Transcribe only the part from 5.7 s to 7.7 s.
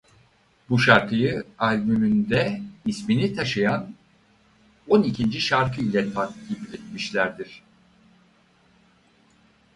ile takip etmişlerdir.